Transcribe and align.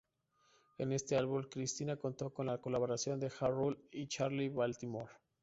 En 0.79 0.93
este 0.93 1.15
álbum 1.15 1.43
Christina 1.43 1.95
contó 1.95 2.33
con 2.33 2.47
la 2.47 2.57
colaboración 2.57 3.19
de 3.19 3.29
Ja 3.29 3.47
Rule 3.49 3.77
y 3.91 4.07
Charli 4.07 4.49
Baltimore. 4.49 5.11